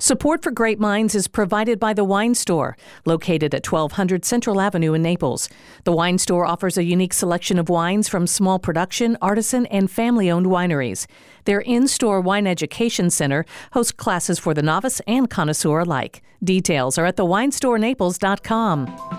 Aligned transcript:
Support 0.00 0.44
for 0.44 0.52
Grape 0.52 0.78
Minds 0.78 1.16
is 1.16 1.26
provided 1.26 1.80
by 1.80 1.92
The 1.92 2.04
Wine 2.04 2.36
Store, 2.36 2.76
located 3.04 3.52
at 3.52 3.66
1200 3.66 4.24
Central 4.24 4.60
Avenue 4.60 4.94
in 4.94 5.02
Naples. 5.02 5.48
The 5.82 5.90
Wine 5.90 6.18
Store 6.18 6.46
offers 6.46 6.78
a 6.78 6.84
unique 6.84 7.12
selection 7.12 7.58
of 7.58 7.68
wines 7.68 8.08
from 8.08 8.28
small 8.28 8.60
production, 8.60 9.18
artisan, 9.20 9.66
and 9.66 9.90
family 9.90 10.30
owned 10.30 10.46
wineries. 10.46 11.08
Their 11.46 11.62
in 11.62 11.88
store 11.88 12.20
wine 12.20 12.46
education 12.46 13.10
center 13.10 13.44
hosts 13.72 13.90
classes 13.90 14.38
for 14.38 14.54
the 14.54 14.62
novice 14.62 15.00
and 15.08 15.28
connoisseur 15.28 15.80
alike. 15.80 16.22
Details 16.44 16.96
are 16.96 17.06
at 17.06 17.16
thewinestorenaples.com. 17.16 19.17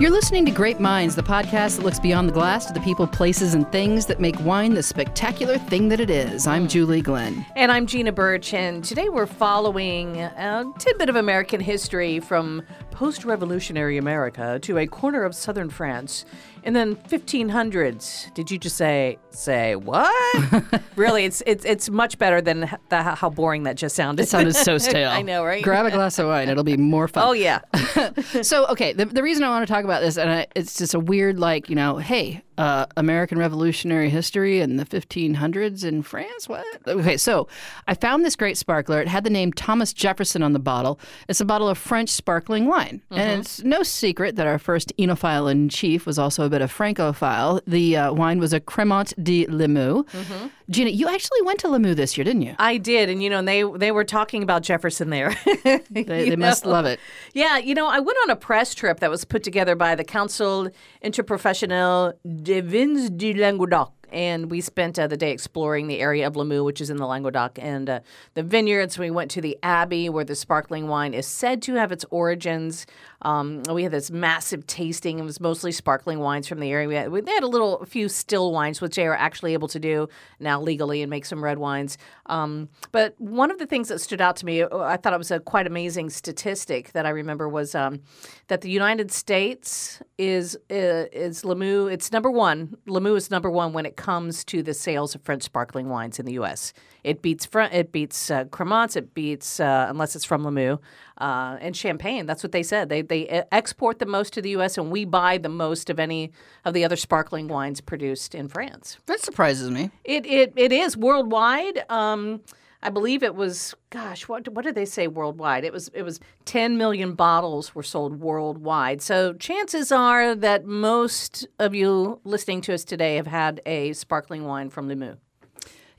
You're 0.00 0.10
listening 0.10 0.46
to 0.46 0.50
Grape 0.50 0.80
Minds, 0.80 1.14
the 1.14 1.22
podcast 1.22 1.76
that 1.76 1.84
looks 1.84 2.00
beyond 2.00 2.26
the 2.26 2.32
glass 2.32 2.64
to 2.64 2.72
the 2.72 2.80
people, 2.80 3.06
places, 3.06 3.52
and 3.52 3.70
things 3.70 4.06
that 4.06 4.18
make 4.18 4.40
wine 4.40 4.72
the 4.72 4.82
spectacular 4.82 5.58
thing 5.58 5.90
that 5.90 6.00
it 6.00 6.08
is. 6.08 6.46
I'm 6.46 6.62
hmm. 6.62 6.68
Julie 6.68 7.02
Glenn. 7.02 7.44
And 7.54 7.70
I'm 7.70 7.84
Gina 7.84 8.10
Birch, 8.10 8.54
and 8.54 8.82
today 8.82 9.10
we're 9.10 9.26
following 9.26 10.16
a 10.16 10.64
tidbit 10.78 11.10
of 11.10 11.16
American 11.16 11.60
history 11.60 12.18
from 12.18 12.62
post 12.90 13.26
revolutionary 13.26 13.98
America 13.98 14.58
to 14.62 14.78
a 14.78 14.86
corner 14.86 15.22
of 15.22 15.34
southern 15.34 15.68
France 15.68 16.24
and 16.64 16.74
then 16.74 16.96
1500s. 16.96 18.32
Did 18.34 18.50
you 18.50 18.58
just 18.58 18.76
say 18.76 19.18
say 19.30 19.76
what? 19.76 20.82
really, 20.96 21.24
it's 21.24 21.42
it's 21.46 21.64
it's 21.64 21.90
much 21.90 22.18
better 22.18 22.40
than 22.40 22.70
the, 22.88 23.02
how 23.02 23.30
boring 23.30 23.64
that 23.64 23.76
just 23.76 23.96
sounded. 23.96 24.24
It 24.24 24.28
sounded 24.28 24.54
so 24.54 24.78
stale. 24.78 25.10
I 25.10 25.22
know, 25.22 25.44
right? 25.44 25.62
Grab 25.62 25.86
a 25.86 25.90
glass 25.90 26.18
of 26.18 26.26
wine; 26.26 26.48
it'll 26.48 26.64
be 26.64 26.76
more 26.76 27.08
fun. 27.08 27.24
Oh 27.26 27.32
yeah. 27.32 27.60
so 28.42 28.66
okay, 28.68 28.92
the, 28.92 29.06
the 29.06 29.22
reason 29.22 29.44
I 29.44 29.48
want 29.50 29.66
to 29.66 29.72
talk 29.72 29.84
about 29.84 30.02
this, 30.02 30.16
and 30.16 30.30
I, 30.30 30.46
it's 30.54 30.76
just 30.76 30.94
a 30.94 31.00
weird, 31.00 31.38
like 31.38 31.68
you 31.68 31.76
know, 31.76 31.98
hey, 31.98 32.42
uh, 32.60 32.84
American 32.98 33.38
Revolutionary 33.38 34.10
history 34.10 34.60
in 34.60 34.76
the 34.76 34.84
1500s 34.84 35.82
in 35.82 36.02
France. 36.02 36.46
What? 36.46 36.66
Okay, 36.86 37.16
so 37.16 37.48
I 37.88 37.94
found 37.94 38.22
this 38.22 38.36
great 38.36 38.58
sparkler. 38.58 39.00
It 39.00 39.08
had 39.08 39.24
the 39.24 39.30
name 39.30 39.50
Thomas 39.50 39.94
Jefferson 39.94 40.42
on 40.42 40.52
the 40.52 40.58
bottle. 40.58 41.00
It's 41.26 41.40
a 41.40 41.46
bottle 41.46 41.70
of 41.70 41.78
French 41.78 42.10
sparkling 42.10 42.66
wine, 42.66 43.00
mm-hmm. 43.10 43.18
and 43.18 43.40
it's 43.40 43.62
no 43.62 43.82
secret 43.82 44.36
that 44.36 44.46
our 44.46 44.58
first 44.58 44.92
enophile 44.98 45.50
in 45.50 45.70
chief 45.70 46.04
was 46.04 46.18
also 46.18 46.44
a 46.44 46.50
bit 46.50 46.60
of 46.60 46.70
francophile. 46.70 47.62
The 47.66 47.96
uh, 47.96 48.12
wine 48.12 48.38
was 48.38 48.52
a 48.52 48.60
Cremant 48.60 49.14
de 49.24 49.46
Limoux. 49.46 50.06
Mm-hmm. 50.10 50.48
Gina, 50.68 50.90
you 50.90 51.08
actually 51.08 51.42
went 51.42 51.58
to 51.60 51.66
Limoux 51.66 51.96
this 51.96 52.16
year, 52.16 52.24
didn't 52.24 52.42
you? 52.42 52.54
I 52.58 52.76
did, 52.76 53.08
and 53.08 53.22
you 53.22 53.28
know 53.30 53.42
they 53.42 53.64
they 53.78 53.90
were 53.90 54.04
talking 54.04 54.42
about 54.42 54.62
Jefferson 54.62 55.10
there. 55.10 55.34
they, 55.64 56.04
they 56.04 56.36
must 56.36 56.64
love 56.64 56.84
it. 56.84 57.00
Yeah, 57.32 57.58
you 57.58 57.74
know 57.74 57.88
I 57.88 57.98
went 57.98 58.18
on 58.22 58.30
a 58.30 58.36
press 58.36 58.74
trip 58.74 59.00
that 59.00 59.10
was 59.10 59.24
put 59.24 59.42
together 59.42 59.74
by 59.74 59.96
the 59.96 60.04
Council 60.04 60.70
Interprofessionnel 61.02 62.14
Evins 62.50 63.10
de 63.10 63.32
Languedoc. 63.34 63.99
And 64.12 64.50
we 64.50 64.60
spent 64.60 64.98
uh, 64.98 65.06
the 65.06 65.16
day 65.16 65.32
exploring 65.32 65.86
the 65.86 66.00
area 66.00 66.26
of 66.26 66.34
Limoux, 66.34 66.64
which 66.64 66.80
is 66.80 66.90
in 66.90 66.96
the 66.96 67.06
Languedoc, 67.06 67.58
and 67.58 67.88
uh, 67.88 68.00
the 68.34 68.42
vineyards. 68.42 68.98
We 68.98 69.10
went 69.10 69.30
to 69.32 69.40
the 69.40 69.58
Abbey, 69.62 70.08
where 70.08 70.24
the 70.24 70.34
sparkling 70.34 70.88
wine 70.88 71.14
is 71.14 71.26
said 71.26 71.62
to 71.62 71.74
have 71.74 71.92
its 71.92 72.04
origins. 72.10 72.86
Um, 73.22 73.62
we 73.70 73.82
had 73.82 73.92
this 73.92 74.10
massive 74.10 74.66
tasting. 74.66 75.18
It 75.18 75.24
was 75.24 75.40
mostly 75.40 75.72
sparkling 75.72 76.20
wines 76.20 76.48
from 76.48 76.60
the 76.60 76.70
area. 76.70 76.88
We 76.88 76.94
had, 76.94 77.10
we 77.10 77.22
had 77.26 77.42
a 77.42 77.46
little, 77.46 77.78
a 77.80 77.86
few 77.86 78.08
still 78.08 78.52
wines, 78.52 78.80
which 78.80 78.96
they 78.96 79.06
are 79.06 79.14
actually 79.14 79.52
able 79.52 79.68
to 79.68 79.78
do 79.78 80.08
now 80.38 80.60
legally 80.60 81.02
and 81.02 81.10
make 81.10 81.26
some 81.26 81.44
red 81.44 81.58
wines. 81.58 81.98
Um, 82.26 82.68
but 82.92 83.14
one 83.20 83.50
of 83.50 83.58
the 83.58 83.66
things 83.66 83.88
that 83.88 84.00
stood 84.00 84.20
out 84.20 84.36
to 84.36 84.46
me, 84.46 84.62
I 84.62 84.96
thought 84.96 85.12
it 85.12 85.18
was 85.18 85.30
a 85.30 85.40
quite 85.40 85.66
amazing 85.66 86.10
statistic 86.10 86.92
that 86.92 87.04
I 87.04 87.10
remember 87.10 87.48
was 87.48 87.74
um, 87.74 88.00
that 88.48 88.62
the 88.62 88.70
United 88.70 89.10
States 89.10 90.00
is 90.16 90.56
uh, 90.70 91.06
is 91.12 91.42
Limoux. 91.42 91.92
It's 91.92 92.12
number 92.12 92.30
one. 92.30 92.76
Limoux 92.86 93.16
is 93.16 93.30
number 93.30 93.50
one 93.50 93.72
when 93.72 93.86
it 93.86 93.96
comes 94.00 94.44
to 94.44 94.62
the 94.62 94.72
sales 94.72 95.14
of 95.14 95.20
French 95.20 95.42
sparkling 95.42 95.90
wines 95.90 96.18
in 96.18 96.24
the 96.24 96.32
U.S. 96.32 96.72
It 97.04 97.20
beats 97.20 97.46
it 97.54 97.92
beats 97.92 98.30
uh, 98.30 98.44
Cremants. 98.46 98.96
It 98.96 99.12
beats 99.12 99.60
uh, 99.60 99.86
unless 99.90 100.16
it's 100.16 100.24
from 100.24 100.42
Limoux 100.42 100.78
uh, 101.18 101.58
and 101.60 101.76
Champagne. 101.76 102.24
That's 102.24 102.42
what 102.42 102.52
they 102.52 102.62
said. 102.62 102.88
They 102.88 103.02
they 103.02 103.44
export 103.52 103.98
the 103.98 104.06
most 104.06 104.32
to 104.34 104.42
the 104.42 104.50
U.S. 104.50 104.78
and 104.78 104.90
we 104.90 105.04
buy 105.04 105.36
the 105.36 105.50
most 105.50 105.90
of 105.90 106.00
any 106.00 106.32
of 106.64 106.72
the 106.72 106.82
other 106.82 106.96
sparkling 106.96 107.46
wines 107.46 107.82
produced 107.82 108.34
in 108.34 108.48
France. 108.48 108.96
That 109.04 109.20
surprises 109.20 109.70
me. 109.70 109.90
It 110.04 110.24
it, 110.24 110.54
it 110.56 110.72
is 110.72 110.96
worldwide. 110.96 111.84
Um, 111.90 112.40
I 112.82 112.88
believe 112.88 113.22
it 113.22 113.34
was, 113.34 113.74
gosh, 113.90 114.26
what 114.26 114.48
what 114.48 114.64
did 114.64 114.74
they 114.74 114.86
say 114.86 115.06
worldwide? 115.06 115.64
It 115.64 115.72
was 115.72 115.88
it 115.92 116.02
was 116.02 116.18
10 116.46 116.78
million 116.78 117.14
bottles 117.14 117.74
were 117.74 117.82
sold 117.82 118.20
worldwide. 118.20 119.02
So 119.02 119.34
chances 119.34 119.92
are 119.92 120.34
that 120.34 120.64
most 120.64 121.46
of 121.58 121.74
you 121.74 122.20
listening 122.24 122.62
to 122.62 122.74
us 122.74 122.84
today 122.84 123.16
have 123.16 123.26
had 123.26 123.60
a 123.66 123.92
sparkling 123.92 124.44
wine 124.44 124.70
from 124.70 124.88
Limoux. 124.88 125.18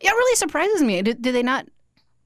Yeah, 0.01 0.09
it 0.09 0.13
really 0.13 0.35
surprises 0.35 0.81
me. 0.81 1.01
Did, 1.03 1.21
did 1.21 1.35
they 1.35 1.43
not 1.43 1.67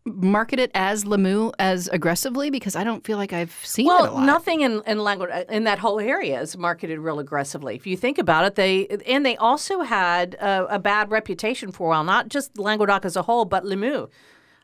market 0.06 0.60
it 0.60 0.72
as 0.74 1.04
Limoux 1.04 1.52
as 1.60 1.90
aggressively? 1.90 2.50
Because 2.50 2.78
I 2.78 2.86
don't 2.86 3.04
feel 3.04 3.18
like 3.18 3.34
I've 3.34 3.60
seen 3.66 3.88
well, 3.88 4.06
it 4.06 4.10
a 4.10 4.14
lot. 4.14 4.26
nothing 4.26 4.62
in 4.62 4.82
in, 4.88 5.00
Languedoc, 5.00 5.52
in 5.52 5.66
that 5.66 5.80
whole 5.80 6.00
area 6.00 6.40
is 6.40 6.56
marketed 6.56 7.00
real 7.00 7.20
aggressively. 7.20 7.76
If 7.76 7.86
you 7.86 7.98
think 7.98 8.18
about 8.18 8.46
it, 8.46 8.56
they 8.56 8.88
and 9.06 9.26
they 9.26 9.36
also 9.36 9.82
had 9.82 10.36
a, 10.36 10.76
a 10.76 10.80
bad 10.80 11.12
reputation 11.12 11.74
for 11.74 11.88
a 11.88 11.90
while. 11.90 12.06
Not 12.06 12.30
just 12.30 12.58
Languedoc 12.58 13.04
as 13.04 13.18
a 13.18 13.24
whole, 13.24 13.44
but 13.44 13.66
Limoux. 13.66 14.10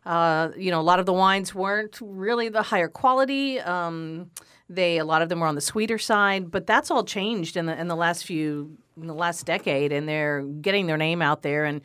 Uh, 0.06 0.50
you 0.57 0.72
know, 0.72 0.79
a 0.79 0.84
lot 0.84 1.00
of 1.00 1.06
the 1.06 1.13
wines 1.13 1.53
weren't 1.53 2.00
really 2.01 2.50
the 2.50 2.63
higher 2.63 2.88
quality. 2.88 3.59
Um, 3.59 4.31
they 4.69 4.97
a 4.97 5.06
lot 5.06 5.22
of 5.22 5.29
them 5.29 5.41
were 5.41 5.47
on 5.47 5.56
the 5.56 5.62
sweeter 5.62 5.97
side, 5.97 6.50
but 6.50 6.66
that's 6.66 6.89
all 6.89 7.03
changed 7.03 7.57
in 7.57 7.66
the 7.66 7.79
in 7.79 7.88
the 7.88 7.95
last 7.95 8.25
few 8.25 8.78
in 9.00 9.07
the 9.07 9.13
last 9.13 9.45
decade, 9.45 9.91
and 9.91 10.07
they're 10.07 10.41
getting 10.41 10.88
their 10.88 10.97
name 10.97 11.22
out 11.22 11.41
there 11.41 11.66
and 11.66 11.81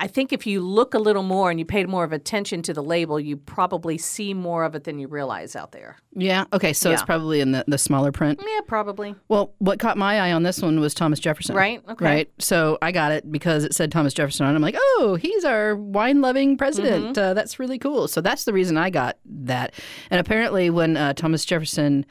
I 0.00 0.06
think 0.06 0.32
if 0.32 0.46
you 0.46 0.62
look 0.62 0.94
a 0.94 0.98
little 0.98 1.22
more 1.22 1.50
and 1.50 1.60
you 1.60 1.66
paid 1.66 1.86
more 1.86 2.04
of 2.04 2.12
attention 2.12 2.62
to 2.62 2.72
the 2.72 2.82
label, 2.82 3.20
you 3.20 3.36
probably 3.36 3.98
see 3.98 4.32
more 4.32 4.64
of 4.64 4.74
it 4.74 4.84
than 4.84 4.98
you 4.98 5.06
realize 5.06 5.54
out 5.54 5.72
there. 5.72 5.98
Yeah. 6.14 6.46
Okay. 6.54 6.72
So 6.72 6.88
yeah. 6.88 6.94
it's 6.94 7.02
probably 7.02 7.40
in 7.40 7.52
the, 7.52 7.64
the 7.68 7.76
smaller 7.76 8.10
print. 8.10 8.40
Yeah, 8.42 8.60
probably. 8.66 9.14
Well, 9.28 9.52
what 9.58 9.78
caught 9.78 9.98
my 9.98 10.18
eye 10.18 10.32
on 10.32 10.42
this 10.42 10.62
one 10.62 10.80
was 10.80 10.94
Thomas 10.94 11.20
Jefferson. 11.20 11.54
Right. 11.54 11.82
Okay. 11.86 12.04
Right. 12.04 12.30
So 12.38 12.78
I 12.80 12.92
got 12.92 13.12
it 13.12 13.30
because 13.30 13.62
it 13.64 13.74
said 13.74 13.92
Thomas 13.92 14.14
Jefferson 14.14 14.46
on 14.46 14.52
it. 14.52 14.56
I'm 14.56 14.62
like, 14.62 14.76
oh, 14.78 15.18
he's 15.20 15.44
our 15.44 15.76
wine 15.76 16.22
loving 16.22 16.56
president. 16.56 17.16
Mm-hmm. 17.16 17.22
Uh, 17.22 17.34
that's 17.34 17.58
really 17.58 17.78
cool. 17.78 18.08
So 18.08 18.22
that's 18.22 18.44
the 18.44 18.54
reason 18.54 18.78
I 18.78 18.88
got 18.88 19.18
that. 19.26 19.74
And 20.10 20.18
apparently, 20.18 20.70
when 20.70 20.96
uh, 20.96 21.12
Thomas 21.12 21.44
Jefferson 21.44 22.06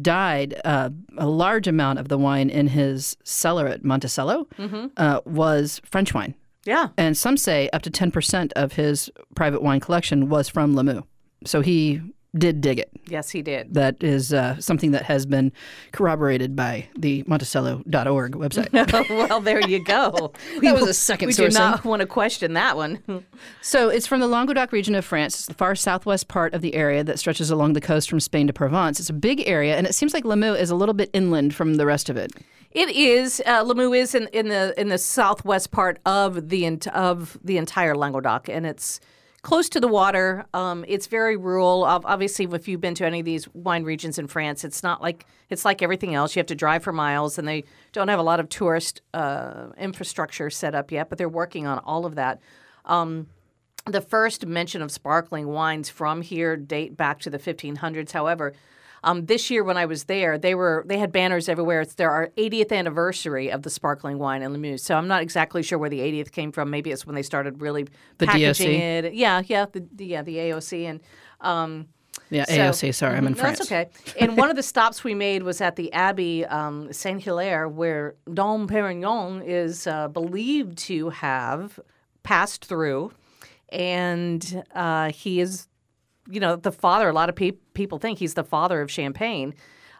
died, 0.00 0.58
uh, 0.64 0.88
a 1.18 1.26
large 1.26 1.68
amount 1.68 1.98
of 1.98 2.08
the 2.08 2.16
wine 2.16 2.48
in 2.48 2.68
his 2.68 3.16
cellar 3.24 3.66
at 3.66 3.84
Monticello 3.84 4.46
mm-hmm. 4.58 4.86
uh, 4.96 5.20
was 5.26 5.82
French 5.84 6.14
wine. 6.14 6.34
Yeah. 6.66 6.88
And 6.98 7.16
some 7.16 7.36
say 7.36 7.70
up 7.72 7.82
to 7.82 7.90
10% 7.90 8.52
of 8.54 8.72
his 8.72 9.10
private 9.34 9.62
wine 9.62 9.80
collection 9.80 10.28
was 10.28 10.48
from 10.48 10.74
Limoux. 10.74 11.04
So 11.44 11.60
he 11.60 12.00
did 12.38 12.60
dig 12.60 12.78
it. 12.78 12.90
Yes, 13.06 13.30
he 13.30 13.42
did. 13.42 13.74
That 13.74 14.02
is 14.02 14.32
uh, 14.32 14.60
something 14.60 14.90
that 14.92 15.04
has 15.04 15.26
been 15.26 15.52
corroborated 15.92 16.56
by 16.56 16.88
the 16.96 17.22
Monticello.org 17.26 18.32
website. 18.32 19.08
well, 19.28 19.40
there 19.40 19.66
you 19.66 19.82
go. 19.84 20.32
that 20.62 20.74
was 20.74 20.88
a 20.88 20.94
second 20.94 21.28
we 21.28 21.32
source. 21.32 21.54
We 21.54 21.58
do 21.58 21.58
not 21.58 21.84
want 21.84 22.00
to 22.00 22.06
question 22.06 22.54
that 22.54 22.76
one. 22.76 23.24
so 23.60 23.88
it's 23.88 24.06
from 24.06 24.20
the 24.20 24.28
Languedoc 24.28 24.72
region 24.72 24.94
of 24.94 25.04
France. 25.04 25.34
It's 25.36 25.46
the 25.46 25.54
far 25.54 25.74
southwest 25.74 26.28
part 26.28 26.54
of 26.54 26.62
the 26.62 26.74
area 26.74 27.04
that 27.04 27.18
stretches 27.18 27.50
along 27.50 27.72
the 27.72 27.80
coast 27.80 28.10
from 28.10 28.20
Spain 28.20 28.46
to 28.46 28.52
Provence. 28.52 29.00
It's 29.00 29.10
a 29.10 29.14
big 29.14 29.46
area, 29.46 29.76
and 29.76 29.86
it 29.86 29.94
seems 29.94 30.14
like 30.14 30.24
Limoux 30.24 30.58
is 30.58 30.70
a 30.70 30.74
little 30.74 30.94
bit 30.94 31.10
inland 31.12 31.54
from 31.54 31.74
the 31.74 31.86
rest 31.86 32.08
of 32.08 32.16
it. 32.16 32.32
It 32.72 32.90
is. 32.90 33.42
Uh, 33.46 33.64
Limoux 33.64 33.96
is 33.96 34.14
in, 34.14 34.28
in 34.34 34.48
the 34.48 34.78
in 34.78 34.88
the 34.88 34.98
southwest 34.98 35.70
part 35.70 35.98
of 36.04 36.50
the 36.50 36.66
of 36.92 37.38
the 37.42 37.56
entire 37.56 37.94
Languedoc, 37.94 38.48
and 38.48 38.66
it's 38.66 39.00
close 39.46 39.68
to 39.68 39.78
the 39.78 39.86
water. 39.86 40.44
Um, 40.54 40.84
it's 40.88 41.06
very 41.06 41.36
rural. 41.36 41.84
Obviously, 41.84 42.48
if 42.50 42.66
you've 42.66 42.80
been 42.80 42.96
to 42.96 43.06
any 43.06 43.20
of 43.20 43.24
these 43.24 43.46
wine 43.54 43.84
regions 43.84 44.18
in 44.18 44.26
France, 44.26 44.64
it's 44.64 44.82
not 44.82 45.00
like 45.00 45.24
it's 45.50 45.64
like 45.64 45.82
everything 45.82 46.16
else. 46.16 46.34
You 46.34 46.40
have 46.40 46.48
to 46.48 46.56
drive 46.56 46.82
for 46.82 46.92
miles, 46.92 47.38
and 47.38 47.46
they 47.46 47.62
don't 47.92 48.08
have 48.08 48.18
a 48.18 48.24
lot 48.24 48.40
of 48.40 48.48
tourist 48.48 49.02
uh, 49.14 49.68
infrastructure 49.78 50.50
set 50.50 50.74
up 50.74 50.90
yet. 50.90 51.08
But 51.08 51.18
they're 51.18 51.28
working 51.28 51.64
on 51.64 51.78
all 51.78 52.04
of 52.04 52.16
that. 52.16 52.40
Um, 52.86 53.28
the 53.86 54.00
first 54.00 54.44
mention 54.44 54.82
of 54.82 54.90
sparkling 54.90 55.46
wines 55.46 55.88
from 55.88 56.22
here 56.22 56.56
date 56.56 56.96
back 56.96 57.20
to 57.20 57.30
the 57.30 57.38
1500s. 57.38 58.10
However, 58.10 58.52
um, 59.04 59.26
this 59.26 59.50
year 59.50 59.62
when 59.62 59.76
I 59.76 59.86
was 59.86 60.04
there, 60.04 60.38
they 60.38 60.54
were 60.54 60.84
they 60.86 60.98
had 60.98 61.12
banners 61.12 61.48
everywhere. 61.48 61.80
It's 61.80 61.94
their 61.94 62.30
80th 62.36 62.72
anniversary 62.72 63.50
of 63.50 63.62
the 63.62 63.70
sparkling 63.70 64.18
wine 64.18 64.42
in 64.42 64.52
Limoux. 64.52 64.80
So 64.80 64.96
I'm 64.96 65.08
not 65.08 65.22
exactly 65.22 65.62
sure 65.62 65.78
where 65.78 65.90
the 65.90 66.00
80th 66.00 66.32
came 66.32 66.52
from. 66.52 66.70
Maybe 66.70 66.90
it's 66.90 67.06
when 67.06 67.14
they 67.14 67.22
started 67.22 67.60
really 67.60 67.86
the 68.18 68.26
packaging 68.26 68.72
DOC. 68.72 69.04
it. 69.04 69.14
Yeah, 69.14 69.42
yeah, 69.46 69.66
the, 69.70 69.86
the 69.94 70.06
yeah 70.06 70.22
the 70.22 70.36
AOC 70.36 70.84
and. 70.84 71.00
Um, 71.40 71.88
yeah, 72.30 72.44
so, 72.44 72.52
AOC. 72.52 72.94
Sorry, 72.94 73.16
I'm 73.16 73.26
in 73.26 73.34
no, 73.34 73.38
France. 73.38 73.68
That's 73.68 73.70
okay. 73.70 73.90
and 74.18 74.36
one 74.36 74.50
of 74.50 74.56
the 74.56 74.62
stops 74.64 75.04
we 75.04 75.14
made 75.14 75.42
was 75.42 75.60
at 75.60 75.76
the 75.76 75.92
Abbey 75.92 76.44
um, 76.46 76.92
Saint 76.92 77.22
Hilaire, 77.22 77.68
where 77.68 78.14
Dom 78.32 78.66
Perignon 78.66 79.42
is 79.46 79.86
uh, 79.86 80.08
believed 80.08 80.78
to 80.78 81.10
have 81.10 81.78
passed 82.22 82.64
through, 82.64 83.12
and 83.68 84.64
uh, 84.74 85.12
he 85.12 85.40
is 85.40 85.68
you 86.30 86.40
know, 86.40 86.56
the 86.56 86.72
father, 86.72 87.08
a 87.08 87.12
lot 87.12 87.28
of 87.28 87.36
pe- 87.36 87.52
people 87.74 87.98
think 87.98 88.18
he's 88.18 88.34
the 88.34 88.44
father 88.44 88.80
of 88.80 88.90
champagne. 88.90 89.54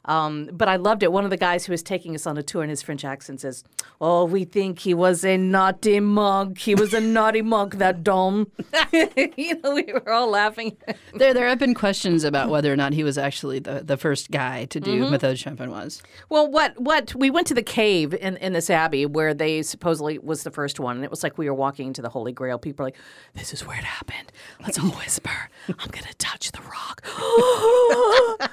Um, 0.07 0.49
but 0.53 0.69
I 0.69 0.77
loved 0.77 1.03
it. 1.03 1.13
One 1.13 1.25
of 1.25 1.31
the 1.31 1.37
guys 1.37 1.67
who 1.67 1.73
was 1.73 1.83
taking 1.83 2.15
us 2.15 2.27
on 2.27 2.39
a 2.39 2.43
tour 2.43 2.63
in 2.63 2.71
his 2.71 2.83
French 2.83 3.05
accent 3.05 3.41
says, 3.41 3.65
"Oh, 4.01 4.25
we 4.25 4.45
think 4.45 4.81
he 4.81 4.95
was 4.95 5.25
a 5.25 5.37
naughty 5.37 6.01
monk. 6.01 6.59
He 6.59 6.75
was 6.75 6.95
a 6.95 7.01
naughty 7.01 7.43
monk, 7.43 7.77
that 7.77 8.05
Dom." 8.05 8.51
you 8.93 9.61
know, 9.63 9.75
we 9.75 9.93
were 9.93 10.11
all 10.11 10.31
laughing. 10.31 10.77
There, 11.15 11.35
there 11.35 11.49
have 11.49 11.59
been 11.59 11.75
questions 11.75 12.25
about 12.25 12.49
whether 12.49 12.73
or 12.73 12.77
not 12.77 12.93
he 12.93 13.05
was 13.05 13.19
actually 13.19 13.59
the, 13.59 13.83
the 13.85 13.97
first 13.97 14.31
guy 14.31 14.67
to 14.67 14.81
do 14.81 15.05
Méthode 15.05 15.37
Champenoise. 15.37 15.67
Was. 15.77 16.03
Well, 16.29 16.51
what 16.51 16.81
what 16.81 17.15
we 17.15 17.29
went 17.31 17.47
to 17.49 17.55
the 17.55 17.63
cave 17.63 18.15
in, 18.15 18.37
in 18.37 18.53
this 18.53 18.71
abbey 18.71 19.05
where 19.07 19.35
they 19.35 19.63
supposedly 19.63 20.19
was 20.19 20.45
the 20.45 20.51
first 20.51 20.79
one, 20.79 20.97
and 20.97 21.05
it 21.05 21.11
was 21.11 21.23
like 21.23 21.37
we 21.37 21.49
were 21.49 21.55
walking 21.55 21.89
into 21.89 22.03
the 22.03 22.09
Holy 22.09 22.33
Grail. 22.33 22.59
People 22.59 22.85
are 22.85 22.89
like, 22.89 22.97
"This 23.35 23.53
is 23.53 23.67
where 23.67 23.77
it 23.77 23.85
happened. 23.85 24.31
Let's 24.63 24.79
all 24.79 24.91
whisper. 24.91 25.51
I'm 25.69 25.91
gonna 25.91 26.15
touch 26.19 26.53
the 26.53 26.63
rock. 26.63 27.03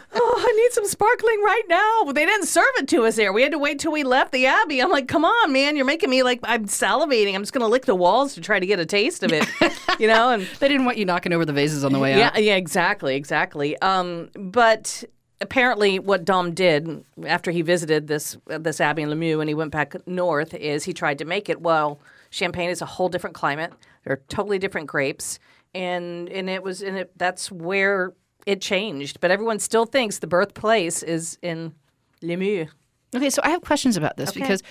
oh, 0.26 0.46
I 0.48 0.52
need 0.54 0.72
some 0.74 0.86
sparkling 0.86 1.42
right 1.44 1.64
now." 1.68 2.02
But 2.06 2.16
they 2.16 2.26
didn't 2.26 2.48
serve 2.48 2.66
it 2.78 2.88
to 2.90 3.06
us 3.06 3.16
there. 3.16 3.34
We 3.34 3.42
had 3.44 3.52
to 3.52 3.60
wait 3.60 3.80
till 3.80 3.92
we 3.92 4.04
left 4.04 4.32
the 4.32 4.46
abbey. 4.46 4.82
I'm 4.82 4.92
like, 4.92 5.08
"Come 5.08 5.26
on, 5.26 5.52
man, 5.52 5.76
you're 5.76 5.86
making 5.86 6.10
me 6.10 6.24
like 6.24 6.40
I'm 6.44 6.66
salivating. 6.66 7.36
I'm 7.36 7.42
just 7.42 7.54
gonna 7.54 7.68
lick 7.68 7.86
the 7.86 7.96
walls 7.96 8.34
to 8.36 8.42
try 8.42 8.60
to 8.60 8.66
get 8.66 8.80
a 8.80 8.86
taste 8.86 9.24
of 9.24 9.32
it, 9.34 9.46
you 10.00 10.08
know." 10.08 10.30
And 10.30 10.44
They 10.60 10.68
didn't 10.68 10.86
want 10.86 10.98
you 10.98 11.06
knocking 11.06 11.34
over 11.34 11.46
the 11.46 11.54
vases 11.54 11.84
on 11.84 11.92
the 11.94 12.00
way 12.00 12.18
yeah, 12.18 12.28
out. 12.28 12.44
yeah, 12.44 12.56
exactly, 12.56 13.16
exactly. 13.16 13.78
Um, 13.80 14.30
but 14.36 15.04
apparently, 15.42 16.00
what 16.00 16.24
Dom 16.26 16.54
did 16.54 17.04
after 17.26 17.52
he 17.52 17.62
visited 17.62 18.08
this 18.08 18.38
this 18.48 18.80
abbey 18.80 19.02
in 19.02 19.10
Limoux 19.10 19.40
and 19.42 19.50
he 19.50 19.54
went 19.54 19.72
back 19.72 19.96
north 20.08 20.54
is 20.54 20.84
he 20.86 20.94
tried 20.94 21.18
to 21.20 21.26
make 21.26 21.50
it. 21.50 21.62
Well, 21.62 22.00
Champagne 22.30 22.70
is 22.70 22.82
a 22.82 22.86
whole 22.86 23.10
different 23.10 23.36
climate. 23.36 23.74
They're 24.06 24.22
totally 24.30 24.58
different 24.60 24.88
grapes, 24.88 25.40
and 25.76 26.30
and 26.30 26.50
it 26.50 26.64
was 26.64 26.82
and 26.82 26.98
it 26.98 27.12
that's 27.18 27.52
where 27.52 28.14
it 28.46 28.62
changed. 28.62 29.20
But 29.20 29.32
everyone 29.32 29.60
still 29.60 29.86
thinks 29.86 30.20
the 30.20 30.28
birthplace 30.28 31.04
is 31.04 31.38
in 31.42 31.74
Limoux. 32.22 32.70
Okay, 33.16 33.30
so 33.30 33.42
I 33.44 33.50
have 33.50 33.62
questions 33.62 33.98
about 33.98 34.18
this 34.18 34.30
Okay. 34.30 34.40
because 34.40 34.64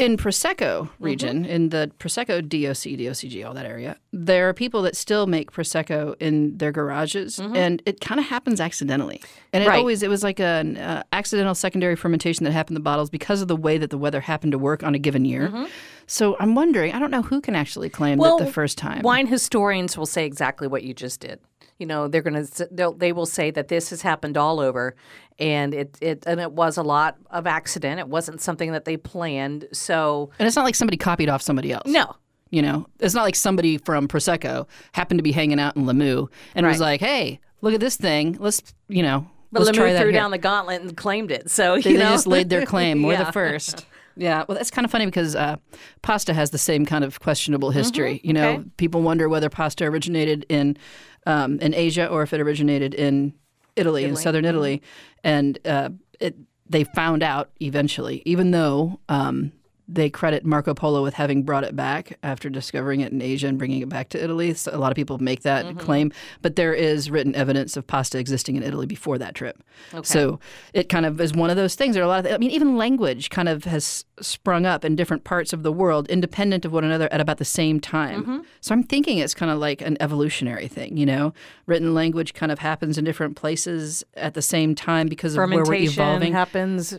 in 0.00 0.16
Prosecco 0.16 0.84
mm-hmm. 0.84 1.04
region, 1.04 1.44
in 1.44 1.68
the 1.68 1.90
Prosecco 1.98 2.40
DOC, 2.40 2.98
DOCG, 2.98 3.46
all 3.46 3.52
that 3.54 3.66
area, 3.66 3.96
there 4.12 4.48
are 4.48 4.54
people 4.54 4.82
that 4.82 4.96
still 4.96 5.26
make 5.26 5.52
Prosecco 5.52 6.14
in 6.20 6.56
their 6.56 6.72
garages, 6.72 7.38
mm-hmm. 7.38 7.54
and 7.54 7.82
it 7.84 8.00
kind 8.00 8.18
of 8.18 8.26
happens 8.26 8.60
accidentally. 8.60 9.20
And 9.52 9.62
it 9.62 9.68
Right. 9.68 9.78
always, 9.78 10.02
it 10.02 10.08
was 10.08 10.22
like 10.22 10.40
an 10.40 10.78
uh, 10.78 11.02
accidental 11.12 11.54
secondary 11.54 11.96
fermentation 11.96 12.44
that 12.44 12.52
happened 12.52 12.76
in 12.76 12.82
the 12.82 12.84
bottles 12.84 13.10
because 13.10 13.42
of 13.42 13.48
the 13.48 13.56
way 13.56 13.76
that 13.76 13.90
the 13.90 13.98
weather 13.98 14.20
happened 14.20 14.52
to 14.52 14.58
work 14.58 14.82
on 14.82 14.94
a 14.94 14.98
given 14.98 15.24
year. 15.24 15.48
Mm-hmm. 15.48 15.64
So 16.06 16.36
I'm 16.40 16.54
wondering, 16.54 16.92
I 16.94 16.98
don't 16.98 17.10
know 17.10 17.22
who 17.22 17.40
can 17.40 17.54
actually 17.54 17.90
claim 17.90 18.18
that 18.18 18.38
the 18.38 18.50
first 18.50 18.78
time. 18.78 19.02
Wine 19.02 19.26
historians 19.26 19.96
will 19.98 20.06
say 20.06 20.24
exactly 20.24 20.66
what 20.66 20.82
you 20.82 20.94
just 20.94 21.20
did. 21.20 21.40
You 21.80 21.86
know, 21.86 22.06
they're 22.08 22.22
going 22.22 22.46
to 22.46 22.94
they 22.96 23.12
will 23.12 23.26
say 23.26 23.50
that 23.50 23.68
this 23.68 23.90
has 23.90 24.02
happened 24.02 24.36
all 24.36 24.60
over, 24.60 24.94
and 25.38 25.74
it 25.74 25.96
it 26.00 26.24
and 26.26 26.38
it 26.38 26.52
was 26.52 26.76
a 26.76 26.82
lot 26.82 27.16
of 27.30 27.46
accident. 27.46 27.98
It 27.98 28.08
wasn't 28.08 28.40
something 28.40 28.72
that 28.72 28.84
they 28.84 28.96
planned. 28.96 29.66
So 29.72 30.30
And 30.38 30.46
it's 30.46 30.56
not 30.56 30.64
like 30.64 30.74
somebody 30.74 30.96
copied 30.98 31.28
off 31.28 31.42
somebody 31.42 31.72
else. 31.72 31.86
no, 31.90 32.14
You 32.50 32.62
know, 32.62 32.86
it's 33.00 33.14
not 33.14 33.22
like 33.22 33.34
somebody 33.36 33.78
from 33.78 34.06
Prosecco 34.08 34.68
happened 34.92 35.18
to 35.18 35.22
be 35.24 35.32
hanging 35.32 35.58
out 35.58 35.76
in 35.76 35.84
Limoux 35.86 36.28
and 36.54 36.66
was 36.66 36.80
like, 36.80 37.00
"Hey, 37.00 37.40
look 37.62 37.74
at 37.74 37.80
this 37.80 37.96
thing. 37.96 38.36
Let's, 38.38 38.62
you 38.88 39.02
know, 39.02 39.26
but 39.52 39.62
let's 39.62 39.76
try 39.76 39.88
Limoux 39.88 39.92
that 39.94 40.02
threw 40.02 40.12
down 40.12 40.30
the 40.32 40.38
gauntlet 40.38 40.82
and 40.82 40.96
claimed 40.96 41.30
it. 41.30 41.50
So 41.50 41.74
you 41.76 41.82
they, 41.82 41.92
they 41.94 41.98
just 42.00 42.26
laid 42.26 42.50
their 42.50 42.66
claim. 42.66 43.02
We're 43.02 43.12
Yeah. 43.18 43.24
the 43.24 43.32
first. 43.32 43.86
Yeah, 44.16 44.44
well, 44.46 44.56
that's 44.58 44.70
kind 44.70 44.84
of 44.84 44.90
funny 44.90 45.06
because 45.06 45.34
uh, 45.34 45.56
pasta 46.02 46.34
has 46.34 46.50
the 46.50 46.58
same 46.58 46.84
kind 46.84 47.04
of 47.04 47.20
questionable 47.20 47.70
history. 47.70 48.20
You 48.22 48.34
know, 48.34 48.40
Mm-hmm. 48.52 48.60
okay. 48.60 48.70
people 48.76 49.00
wonder 49.02 49.28
whether 49.30 49.48
pasta 49.48 49.84
originated 49.86 50.44
in 50.50 50.76
um, 51.26 51.58
in 51.60 51.74
Asia 51.74 52.06
or 52.06 52.22
if 52.22 52.32
it 52.32 52.40
originated 52.40 52.94
in 52.94 53.34
Italy, 53.76 54.04
in 54.04 54.16
southern 54.16 54.44
Mm-hmm. 54.44 54.50
Italy, 54.50 54.82
and 55.24 55.58
uh, 55.66 55.90
it, 56.18 56.36
they 56.68 56.84
found 56.84 57.22
out 57.22 57.50
eventually, 57.60 58.22
even 58.24 58.50
though. 58.50 59.00
Um, 59.08 59.52
they 59.92 60.08
credit 60.08 60.44
Marco 60.44 60.72
Polo 60.72 61.02
with 61.02 61.14
having 61.14 61.42
brought 61.42 61.64
it 61.64 61.74
back 61.74 62.18
after 62.22 62.48
discovering 62.48 63.00
it 63.00 63.10
in 63.12 63.20
Asia 63.20 63.48
and 63.48 63.58
bringing 63.58 63.82
it 63.82 63.88
back 63.88 64.08
to 64.10 64.22
Italy. 64.22 64.54
So 64.54 64.70
a 64.72 64.78
lot 64.78 64.92
of 64.92 64.96
people 64.96 65.18
make 65.18 65.42
that 65.42 65.60
Mm-hmm. 65.60 65.78
claim, 65.78 66.12
but 66.42 66.56
there 66.56 66.72
is 66.72 67.10
written 67.10 67.34
evidence 67.34 67.76
of 67.76 67.86
pasta 67.86 68.18
existing 68.18 68.56
in 68.56 68.62
Italy 68.62 68.86
before 68.86 69.18
that 69.18 69.34
trip. 69.34 69.62
Okay. 69.92 70.02
So 70.04 70.40
it 70.72 70.88
kind 70.88 71.04
of 71.06 71.20
is 71.20 71.34
one 71.34 71.50
of 71.50 71.56
those 71.56 71.74
things. 71.74 71.94
There 71.94 72.02
are 72.02 72.06
a 72.06 72.08
lot 72.08 72.24
of, 72.24 72.32
I 72.32 72.38
mean, 72.38 72.50
even 72.50 72.76
language 72.76 73.30
kind 73.30 73.48
of 73.48 73.64
has 73.64 74.04
sprung 74.20 74.64
up 74.66 74.84
in 74.84 74.96
different 74.96 75.24
parts 75.24 75.52
of 75.52 75.62
the 75.62 75.72
world, 75.72 76.08
independent 76.08 76.64
of 76.64 76.72
one 76.72 76.84
another 76.84 77.12
at 77.12 77.20
about 77.20 77.38
the 77.38 77.44
same 77.44 77.80
time. 77.80 78.22
Mm-hmm. 78.22 78.38
So 78.60 78.74
I'm 78.74 78.82
thinking 78.82 79.18
it's 79.18 79.34
kind 79.34 79.50
of 79.50 79.58
like 79.58 79.80
an 79.82 79.96
evolutionary 80.00 80.68
thing, 80.68 80.96
you 80.96 81.06
know? 81.06 81.32
Written 81.66 81.94
language 81.94 82.34
kind 82.34 82.50
of 82.52 82.58
happens 82.58 82.96
in 82.98 83.04
different 83.04 83.36
places 83.36 84.02
at 84.14 84.34
the 84.34 84.42
same 84.42 84.74
time 84.74 85.08
because 85.08 85.34
of 85.34 85.38
where 85.50 85.64
we're 85.64 85.74
evolving. 85.74 86.32
happens 86.32 86.98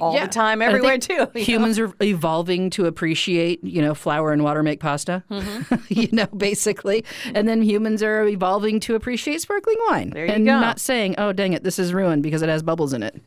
all 0.00 0.14
Yeah. 0.14 0.26
the 0.26 0.32
time, 0.32 0.62
everywhere 0.62 0.98
too. 0.98 1.12
you 1.14 1.18
know? 1.18 1.30
Humans 1.34 1.78
are 1.78 1.92
evolving 2.02 2.70
to 2.70 2.86
appreciate, 2.86 3.62
you 3.64 3.80
know, 3.82 3.94
flour 3.94 4.32
and 4.32 4.44
water 4.44 4.62
make 4.62 4.80
pasta, 4.80 5.22
Mm-hmm. 5.30 5.74
you 5.88 6.08
know, 6.12 6.26
basically. 6.26 7.04
And 7.34 7.48
then 7.48 7.62
humans 7.62 8.02
are 8.02 8.26
evolving 8.26 8.80
to 8.80 8.94
appreciate 8.94 9.40
sparkling 9.40 9.76
wine. 9.88 10.10
There 10.10 10.26
you 10.26 10.32
and 10.32 10.44
go. 10.44 10.60
not 10.60 10.78
saying, 10.78 11.14
oh, 11.18 11.32
dang 11.32 11.52
it, 11.52 11.64
this 11.64 11.78
is 11.78 11.92
ruined 11.94 12.22
because 12.22 12.42
it 12.42 12.48
has 12.48 12.62
bubbles 12.62 12.92
in 12.92 13.02
it. 13.02 13.20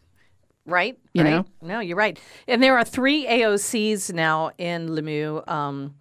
Right. 0.65 0.97
You 1.13 1.23
right. 1.23 1.29
know? 1.31 1.45
No, 1.61 1.79
you're 1.81 1.97
right. 1.97 2.17
And 2.47 2.63
there 2.63 2.77
are 2.77 2.85
three 2.85 3.25
AOCs 3.25 4.13
now 4.13 4.51
in 4.57 4.87
Limoux. 4.89 5.45
Um, 5.49 5.95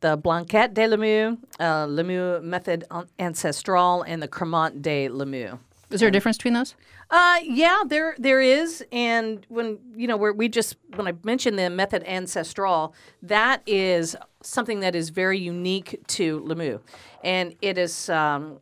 the 0.00 0.16
Blanquette 0.16 0.74
de 0.74 0.82
Limoux, 0.86 1.38
uh, 1.58 1.86
Limoux 1.86 2.40
Method 2.42 2.84
Ancestral, 3.18 4.02
and 4.02 4.22
the 4.22 4.28
Cremant 4.28 4.80
de 4.82 5.08
Limoux. 5.08 5.58
Is 5.90 6.00
there 6.00 6.08
a 6.08 6.12
difference 6.12 6.36
between 6.36 6.54
those? 6.54 6.74
Uh, 7.10 7.38
yeah, 7.44 7.82
there 7.86 8.16
there 8.18 8.40
is, 8.40 8.84
and 8.90 9.46
when 9.48 9.78
you 9.94 10.08
know, 10.08 10.16
where 10.16 10.32
we 10.32 10.48
just 10.48 10.76
when 10.96 11.06
I 11.06 11.12
mentioned 11.22 11.58
the 11.58 11.70
method 11.70 12.02
ancestral, 12.04 12.94
that 13.22 13.62
is 13.66 14.16
something 14.42 14.80
that 14.80 14.96
is 14.96 15.10
very 15.10 15.38
unique 15.38 16.00
to 16.08 16.40
Limoux, 16.40 16.80
and 17.22 17.54
it 17.62 17.78
is 17.78 18.08
um, 18.08 18.58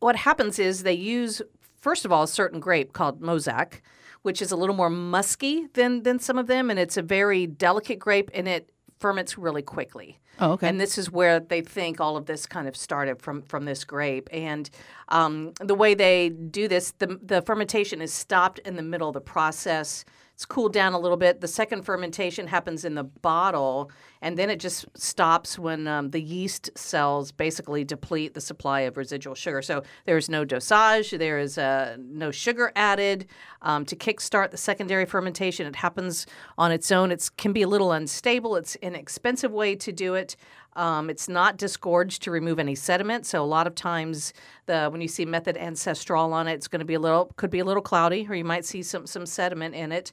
what 0.00 0.16
happens 0.16 0.58
is 0.58 0.82
they 0.82 0.92
use 0.92 1.40
first 1.80 2.04
of 2.04 2.10
all 2.10 2.24
a 2.24 2.28
certain 2.28 2.58
grape 2.58 2.92
called 2.92 3.20
Mauzac, 3.20 3.80
which 4.22 4.42
is 4.42 4.50
a 4.50 4.56
little 4.56 4.74
more 4.74 4.90
musky 4.90 5.68
than 5.74 6.02
than 6.02 6.18
some 6.18 6.38
of 6.38 6.48
them, 6.48 6.70
and 6.70 6.78
it's 6.80 6.96
a 6.96 7.02
very 7.02 7.46
delicate 7.46 8.00
grape, 8.00 8.30
and 8.34 8.48
it 8.48 8.68
ferments 9.02 9.36
really 9.36 9.62
quickly. 9.62 10.18
Oh, 10.38 10.52
okay. 10.52 10.68
And 10.68 10.80
this 10.80 10.96
is 10.96 11.10
where 11.10 11.40
they 11.40 11.60
think 11.60 12.00
all 12.00 12.16
of 12.16 12.24
this 12.24 12.46
kind 12.46 12.66
of 12.66 12.76
started 12.76 13.20
from 13.20 13.42
from 13.42 13.66
this 13.66 13.84
grape. 13.84 14.28
And 14.32 14.70
um, 15.08 15.52
the 15.60 15.74
way 15.74 15.94
they 15.94 16.30
do 16.30 16.68
this, 16.68 16.92
the 16.92 17.18
the 17.22 17.42
fermentation 17.42 18.00
is 18.00 18.12
stopped 18.12 18.58
in 18.60 18.76
the 18.76 18.82
middle 18.82 19.08
of 19.08 19.14
the 19.14 19.20
process. 19.20 20.04
It's 20.34 20.46
cooled 20.46 20.72
down 20.72 20.94
a 20.94 20.98
little 20.98 21.18
bit. 21.18 21.40
The 21.40 21.48
second 21.48 21.82
fermentation 21.82 22.46
happens 22.46 22.84
in 22.84 22.94
the 22.94 23.04
bottle, 23.04 23.90
and 24.22 24.38
then 24.38 24.48
it 24.48 24.60
just 24.60 24.86
stops 24.96 25.58
when 25.58 25.86
um, 25.86 26.10
the 26.10 26.22
yeast 26.22 26.70
cells 26.76 27.32
basically 27.32 27.84
deplete 27.84 28.34
the 28.34 28.40
supply 28.40 28.80
of 28.80 28.96
residual 28.96 29.34
sugar. 29.34 29.60
So 29.60 29.82
there's 30.06 30.30
no 30.30 30.44
dosage, 30.44 31.10
there 31.10 31.38
is 31.38 31.58
uh, 31.58 31.96
no 31.98 32.30
sugar 32.30 32.72
added 32.76 33.26
um, 33.60 33.84
to 33.84 33.96
kickstart 33.96 34.50
the 34.50 34.56
secondary 34.56 35.04
fermentation. 35.04 35.66
It 35.66 35.76
happens 35.76 36.26
on 36.56 36.72
its 36.72 36.90
own. 36.90 37.10
It 37.10 37.28
can 37.36 37.52
be 37.52 37.62
a 37.62 37.68
little 37.68 37.92
unstable. 37.92 38.56
It's 38.56 38.76
an 38.76 38.94
expensive 38.94 39.52
way 39.52 39.74
to 39.76 39.92
do 39.92 40.14
it. 40.14 40.36
Um, 40.74 41.10
it's 41.10 41.28
not 41.28 41.58
disgorged 41.58 42.22
to 42.22 42.30
remove 42.30 42.58
any 42.58 42.74
sediment. 42.74 43.26
So 43.26 43.42
a 43.42 43.44
lot 43.44 43.66
of 43.66 43.74
times, 43.74 44.32
the 44.66 44.88
when 44.88 45.02
you 45.02 45.08
see 45.08 45.26
method 45.26 45.56
ancestral 45.56 46.32
on 46.32 46.48
it, 46.48 46.54
it's 46.54 46.68
going 46.68 46.80
to 46.80 46.86
be 46.86 46.94
a 46.94 47.00
little 47.00 47.26
could 47.36 47.50
be 47.50 47.58
a 47.58 47.64
little 47.64 47.82
cloudy, 47.82 48.26
or 48.28 48.34
you 48.34 48.44
might 48.44 48.64
see 48.64 48.82
some 48.82 49.06
some 49.06 49.26
sediment 49.26 49.74
in 49.74 49.92
it. 49.92 50.12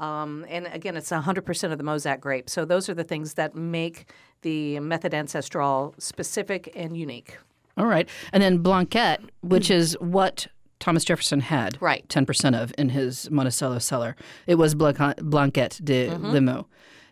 Um, 0.00 0.46
and 0.48 0.66
again, 0.72 0.96
it's 0.96 1.10
100% 1.10 1.72
of 1.72 1.78
the 1.78 1.84
Mauzac 1.84 2.20
grape. 2.20 2.48
So 2.48 2.64
those 2.64 2.88
are 2.88 2.94
the 2.94 3.04
things 3.04 3.34
that 3.34 3.54
make 3.54 4.10
the 4.42 4.80
method 4.80 5.12
ancestral 5.14 5.94
specific 5.98 6.72
and 6.74 6.96
unique. 6.96 7.36
All 7.76 7.86
right. 7.86 8.08
And 8.32 8.42
then 8.42 8.58
Blanquette, 8.58 9.20
which 9.42 9.70
is 9.80 9.96
what 10.00 10.46
Thomas 10.80 11.04
Jefferson 11.04 11.40
had. 11.40 11.80
Right. 11.82 12.08
10% 12.08 12.60
of 12.60 12.72
in 12.78 12.88
his 12.88 13.30
Monticello 13.30 13.78
cellar. 13.78 14.16
It 14.46 14.54
was 14.56 14.74
Blanquette 14.74 15.80
de 15.84 16.08
Mm-hmm. 16.08 16.26
Limoux. 16.26 16.64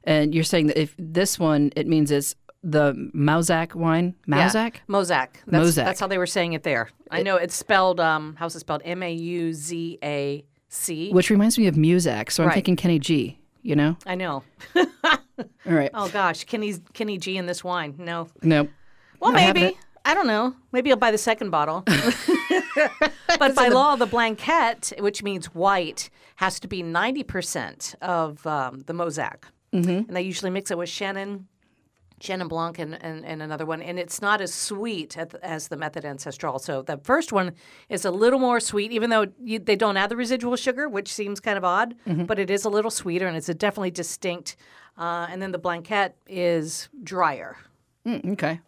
And 0.05 0.35
you're 0.35 0.45
saying 0.45 0.69
that 0.69 0.81
if 0.81 0.95
this 0.99 1.39
one, 1.39 1.71
it 1.77 1.87
means 1.87 2.11
it's 2.11 2.35
the 2.63 2.95
Mauzac 3.15 3.75
wine? 3.75 4.15
Mauzac? 4.27 4.75
Yeah. 4.77 4.81
Mozac. 4.89 5.29
That's, 5.47 5.69
Mozac. 5.69 5.85
That's 5.85 6.01
how 6.01 6.07
they 6.07 6.19
were 6.19 6.27
saying 6.27 6.55
it 6.55 6.63
there. 6.63 6.89
I 7.11 7.23
know 7.23 7.37
it's 7.37 7.55
spelled, 7.55 8.01
um, 8.01 8.35
how's 8.39 8.57
it 8.57 8.61
spelled? 8.61 8.81
M 8.85 9.03
A 9.03 9.13
U 9.13 9.53
Z 9.53 9.99
A 10.03 10.45
C. 10.69 11.11
Which 11.11 11.31
reminds 11.31 11.59
me 11.59 11.67
of 11.67 11.75
Muzak. 11.75 12.31
So 12.31 12.43
I'm 12.43 12.49
Right. 12.49 12.55
thinking 12.55 12.77
Kenny 12.77 12.99
G, 12.99 13.39
you 13.63 13.75
know? 13.75 13.97
I 14.07 14.15
know. 14.15 14.43
All 14.77 14.85
right. 15.67 15.91
Oh 15.95 16.09
gosh, 16.09 16.45
Kenny's 16.45 16.81
Kenny 16.93 17.19
G 17.19 17.37
in 17.37 17.47
this 17.47 17.63
wine. 17.65 17.95
No. 17.99 18.29
No. 18.43 18.69
Well, 19.21 19.33
I 19.33 19.53
maybe. 19.53 19.79
I 20.05 20.15
don't 20.15 20.27
know. 20.27 20.55
Maybe 20.73 20.91
I'll 20.91 20.97
buy 20.97 21.11
the 21.11 21.19
second 21.19 21.51
bottle. 21.51 21.85
but 23.39 23.55
by 23.55 23.69
law, 23.69 23.97
the 23.97 24.07
blanquette, 24.07 24.93
which 25.01 25.23
means 25.23 25.47
white, 25.55 26.09
has 26.37 26.59
to 26.61 26.69
be 26.69 26.83
90% 26.83 27.95
of 28.01 28.47
um, 28.47 28.85
the 28.87 28.95
Mauzac. 28.95 29.45
Mm-hmm. 29.73 29.91
And 29.91 30.17
they 30.17 30.23
usually 30.23 30.51
mix 30.51 30.71
it 30.71 30.79
with 30.79 30.89
Shannon 30.89 31.47
Chenin 32.21 32.49
Blanc 32.49 32.79
and, 32.79 33.03
and, 33.03 33.25
and 33.25 33.43
another 33.43 33.67
one, 33.67 33.83
and 33.83 33.99
it's 33.99 34.21
not 34.21 34.41
as 34.41 34.53
sweet 34.53 35.17
at 35.17 35.35
as 35.43 35.69
the 35.69 35.77
Method 35.77 36.05
Ancestral. 36.05 36.59
So 36.59 36.83
the 36.83 36.99
first 36.99 37.33
one 37.33 37.53
is 37.89 38.05
a 38.05 38.11
little 38.11 38.39
more 38.39 38.61
sweet, 38.61 38.93
even 38.93 39.11
though 39.11 39.27
you, 39.43 39.59
they 39.59 39.77
don't 39.77 39.97
add 39.97 40.11
the 40.11 40.17
residual 40.17 40.57
sugar, 40.57 40.89
which 40.89 41.13
seems 41.13 41.41
kind 41.41 41.57
of 41.57 41.65
odd, 41.65 41.95
but 42.27 42.39
it 42.39 42.51
is 42.51 42.65
a 42.65 42.69
little 42.69 42.91
sweeter 42.91 43.27
and 43.27 43.37
it's 43.37 43.49
a 43.49 43.55
definitely 43.55 43.91
distinct. 43.91 44.57
Uh, 44.97 45.27
and 45.31 45.41
then 45.41 45.53
the 45.53 45.59
Blanquette 45.59 46.17
is 46.27 46.89
drier. 47.05 47.57
Mm, 48.07 48.33
okay. 48.33 48.61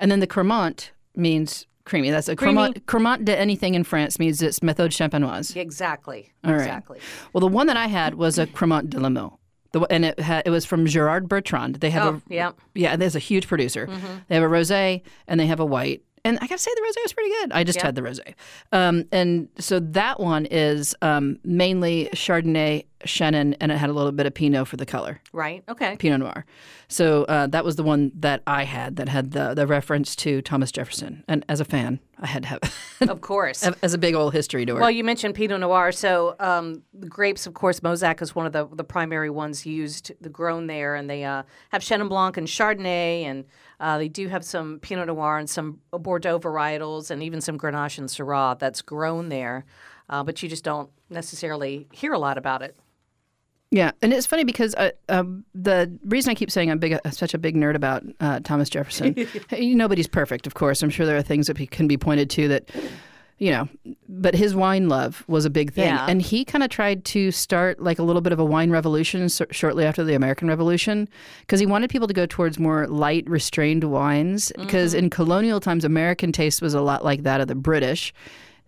And 0.00 0.10
then 0.10 0.20
the 0.20 0.26
Cremant 0.26 0.90
means 1.14 1.66
creamy. 1.84 2.10
That's 2.10 2.28
a 2.28 2.36
Creamy. 2.36 2.54
Cremant. 2.54 2.86
Cremant 2.86 3.24
de 3.24 3.38
anything 3.38 3.74
in 3.74 3.84
France 3.84 4.18
means 4.18 4.42
it's 4.42 4.60
méthode 4.60 4.90
champenoise. 4.90 5.54
Exactly. 5.56 6.32
All 6.44 6.52
right. 6.52 6.60
exactly. 6.60 6.98
Well, 7.32 7.40
the 7.40 7.46
one 7.46 7.68
that 7.68 7.76
I 7.76 7.86
had 7.86 8.16
was 8.16 8.38
a 8.38 8.46
Cremant 8.46 8.90
de 8.90 8.98
Limoux. 8.98 9.36
The, 9.78 9.86
and 9.92 10.04
it 10.06 10.18
had, 10.18 10.46
it 10.46 10.50
was 10.50 10.64
from 10.64 10.86
Gerard 10.86 11.28
Bertrand. 11.28 11.76
They 11.76 11.90
have 11.90 12.06
Oh, 12.14 12.22
a 12.30 12.34
yeah. 12.34 12.52
yeah. 12.74 12.96
There's 12.96 13.16
a 13.16 13.18
huge 13.20 13.46
producer. 13.46 13.86
Mm-hmm. 13.86 14.06
They 14.28 14.34
have 14.34 14.44
a 14.44 14.48
rosé 14.48 15.02
and 15.28 15.38
they 15.38 15.46
have 15.46 15.60
a 15.60 15.66
white. 15.66 16.02
And 16.24 16.38
I 16.40 16.46
gotta 16.48 16.58
say, 16.58 16.72
the 16.74 16.80
rosé 16.80 17.02
was 17.04 17.12
pretty 17.12 17.30
good. 17.30 17.52
I 17.52 17.62
just 17.62 17.80
had 17.80 17.94
the 17.94 18.00
rosé. 18.00 18.34
Um, 18.72 19.04
and 19.12 19.48
so 19.58 19.78
that 19.78 20.18
one 20.18 20.46
is 20.46 20.92
um, 21.00 21.38
mainly 21.44 22.08
Chardonnay, 22.14 22.84
Chenin, 23.04 23.54
and 23.60 23.70
it 23.70 23.78
had 23.78 23.90
a 23.90 23.92
little 23.92 24.10
bit 24.10 24.26
of 24.26 24.34
Pinot 24.34 24.66
for 24.66 24.76
the 24.76 24.86
color. 24.86 25.20
Right. 25.32 25.62
Okay. 25.68 25.96
Pinot 25.98 26.18
Noir. 26.18 26.44
So 26.88 27.24
uh, 27.24 27.46
that 27.48 27.64
was 27.64 27.76
the 27.76 27.84
one 27.84 28.10
that 28.16 28.42
I 28.44 28.64
had 28.64 28.96
that 28.96 29.08
had 29.08 29.32
the, 29.32 29.54
the 29.54 29.66
reference 29.68 30.16
to 30.16 30.42
Thomas 30.42 30.72
Jefferson. 30.72 31.22
And 31.28 31.44
as 31.48 31.60
a 31.60 31.64
fan, 31.64 32.00
had 32.26 32.42
to 32.44 32.48
have 32.48 32.60
of 33.08 33.20
course. 33.20 33.66
as 33.82 33.94
a 33.94 33.98
big 33.98 34.14
old 34.14 34.32
history 34.32 34.64
to 34.66 34.76
it. 34.76 34.80
Well, 34.80 34.90
you 34.90 35.04
mentioned 35.04 35.34
Pinot 35.34 35.60
Noir. 35.60 35.92
So 35.92 36.36
um, 36.40 36.82
the 36.94 37.08
grapes, 37.08 37.46
of 37.46 37.54
course, 37.54 37.80
Mauzac 37.80 38.22
is 38.22 38.34
one 38.34 38.46
of 38.46 38.52
the, 38.52 38.66
the 38.72 38.84
primary 38.84 39.30
ones 39.30 39.66
used, 39.66 40.12
the 40.20 40.28
grown 40.28 40.66
there, 40.66 40.94
and 40.94 41.08
they 41.08 41.24
uh, 41.24 41.42
have 41.70 41.82
Chenin 41.82 42.08
Blanc 42.08 42.36
and 42.36 42.46
Chardonnay, 42.46 43.24
and 43.24 43.44
uh, 43.80 43.98
they 43.98 44.08
do 44.08 44.28
have 44.28 44.44
some 44.44 44.78
Pinot 44.80 45.06
Noir 45.06 45.38
and 45.38 45.48
some 45.48 45.80
Bordeaux 45.90 46.38
varietals, 46.38 47.10
and 47.10 47.22
even 47.22 47.40
some 47.40 47.58
Grenache 47.58 47.98
and 47.98 48.08
Syrah 48.08 48.58
that's 48.58 48.82
grown 48.82 49.28
there, 49.28 49.64
uh, 50.08 50.22
but 50.22 50.42
you 50.42 50.48
just 50.48 50.64
don't 50.64 50.90
necessarily 51.10 51.86
hear 51.92 52.12
a 52.12 52.18
lot 52.18 52.38
about 52.38 52.62
it. 52.62 52.76
Yeah, 53.72 53.90
and 54.00 54.12
it's 54.12 54.26
funny 54.26 54.44
because 54.44 54.74
uh, 54.76 54.90
um, 55.08 55.44
the 55.54 55.90
reason 56.04 56.30
I 56.30 56.34
keep 56.34 56.50
saying 56.52 56.70
I'm 56.70 56.78
big, 56.78 56.92
uh, 57.04 57.10
such 57.10 57.34
a 57.34 57.38
big 57.38 57.56
nerd 57.56 57.74
about 57.74 58.04
uh, 58.20 58.38
Thomas 58.40 58.70
Jefferson. 58.70 59.14
hey, 59.50 59.74
nobody's 59.74 60.06
perfect, 60.06 60.46
of 60.46 60.54
course. 60.54 60.82
I'm 60.82 60.90
sure 60.90 61.04
there 61.04 61.16
are 61.16 61.22
things 61.22 61.48
that 61.48 61.70
can 61.72 61.88
be 61.88 61.96
pointed 61.96 62.30
to 62.30 62.46
that, 62.46 62.70
you 63.38 63.50
know, 63.50 63.68
but 64.08 64.36
his 64.36 64.54
wine 64.54 64.88
love 64.88 65.24
was 65.26 65.44
a 65.44 65.50
big 65.50 65.72
thing, 65.72 65.86
Yeah. 65.88 66.06
and 66.08 66.22
he 66.22 66.44
kind 66.44 66.62
of 66.62 66.70
tried 66.70 67.04
to 67.06 67.32
start 67.32 67.80
like 67.82 67.98
a 67.98 68.04
little 68.04 68.22
bit 68.22 68.32
of 68.32 68.38
a 68.38 68.44
wine 68.44 68.70
revolution 68.70 69.24
s- 69.24 69.42
shortly 69.50 69.84
after 69.84 70.04
the 70.04 70.14
American 70.14 70.46
Revolution 70.46 71.08
because 71.40 71.58
he 71.58 71.66
wanted 71.66 71.90
people 71.90 72.06
to 72.06 72.14
go 72.14 72.24
towards 72.24 72.60
more 72.60 72.86
light, 72.86 73.28
restrained 73.28 73.82
wines. 73.82 74.52
Because 74.58 74.94
in 74.94 75.10
colonial 75.10 75.58
times, 75.58 75.84
American 75.84 76.30
taste 76.30 76.62
was 76.62 76.72
a 76.72 76.80
lot 76.80 77.04
like 77.04 77.24
that 77.24 77.40
of 77.40 77.48
the 77.48 77.56
British. 77.56 78.14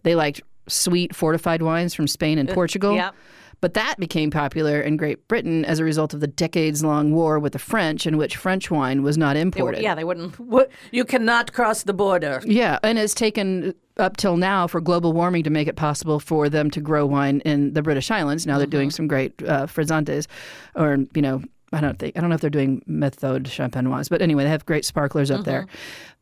They 0.03 0.17
liked 0.17 0.43
sweet, 0.67 1.15
fortified 1.15 1.63
wines 1.63 1.95
from 1.95 2.09
Spain 2.09 2.37
and 2.37 2.49
Portugal. 2.49 2.97
yep. 2.97 3.15
But 3.61 3.75
that 3.75 3.97
became 3.99 4.31
popular 4.31 4.81
in 4.81 4.97
Great 4.97 5.27
Britain 5.27 5.65
as 5.65 5.79
a 5.81 5.85
result 5.85 6.15
of 6.15 6.21
the 6.21 6.29
decades 6.29 6.85
long 6.85 7.13
war 7.13 7.39
with 7.41 7.55
the 7.55 7.59
French, 7.59 8.07
in 8.07 8.17
which 8.17 8.37
French 8.37 8.71
wine 8.71 9.03
was 9.03 9.19
not 9.19 9.35
They 9.35 9.41
imported. 9.41 9.83
yeah, 9.83 9.95
they 9.97 10.05
wouldn't. 10.05 10.39
What, 10.39 10.71
you 10.93 11.05
cannot 11.05 11.53
cross 11.53 11.83
the 11.83 11.93
border. 11.93 12.41
Yeah, 12.45 12.79
and 12.85 12.99
it's 12.99 13.15
taken 13.15 13.75
up 13.97 14.17
till 14.17 14.37
now 14.37 14.69
for 14.69 14.81
global 14.81 15.13
warming 15.13 15.43
to 15.43 15.51
make 15.51 15.67
it 15.67 15.75
possible 15.75 16.21
for 16.21 16.49
them 16.49 16.71
to 16.71 16.81
grow 16.81 17.05
wine 17.05 17.41
in 17.41 17.73
the 17.73 17.83
British 17.83 18.11
Islands. 18.13 18.47
Now 18.47 18.59
they're 18.59 18.67
doing 18.69 18.91
some 18.93 19.09
great 19.09 19.43
uh, 19.43 19.67
frizzantes, 19.67 20.29
or 20.77 20.99
you 21.15 21.23
know, 21.23 21.43
I 21.73 21.81
don't 21.81 21.99
think 21.99 22.17
I 22.17 22.21
don't 22.21 22.31
know 22.31 22.35
if 22.35 22.41
they're 22.41 22.51
doing 22.51 22.83
méthode 22.89 23.45
champenoise, 23.45 24.09
but 24.09 24.23
anyway, 24.23 24.45
they 24.45 24.51
have 24.51 24.65
great 24.65 24.85
sparklers 24.85 25.31
up 25.31 25.45
there. 25.45 25.67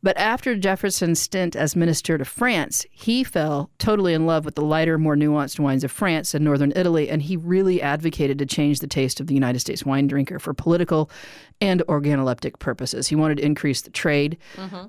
But 0.03 0.17
after 0.17 0.55
Jefferson's 0.55 1.19
stint 1.19 1.55
as 1.55 1.75
minister 1.75 2.17
to 2.17 2.25
France, 2.25 2.85
he 2.91 3.23
fell 3.23 3.71
totally 3.79 4.13
in 4.13 4.25
love 4.27 4.45
with 4.45 4.55
the 4.55 4.61
lighter, 4.61 4.97
more 4.97 5.15
nuanced 5.15 5.59
wines 5.59 5.83
of 5.83 5.91
France 5.91 6.33
and 6.35 6.45
northern 6.45 6.71
Italy, 6.75 7.09
and 7.09 7.21
he 7.21 7.35
really 7.35 7.81
advocated 7.81 8.37
to 8.39 8.45
change 8.45 8.79
the 8.79 8.87
taste 8.87 9.19
of 9.19 9.27
the 9.27 9.33
United 9.33 9.59
States 9.59 9.85
wine 9.85 10.05
drinker 10.07 10.37
for 10.37 10.53
political 10.53 11.09
and 11.61 11.81
organoleptic 11.87 12.59
purposes. 12.59 13.07
He 13.07 13.15
wanted 13.15 13.37
to 13.37 13.45
increase 13.45 13.81
the 13.81 13.89
trade 13.89 14.37